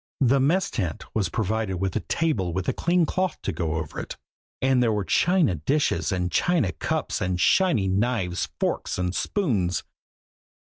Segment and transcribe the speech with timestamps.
[0.33, 3.99] The mess tent was provided with a table with a clean cloth to go over
[3.99, 4.17] it,
[4.59, 9.83] and there were china dishes and china cups and shiny knives, forks and spoons.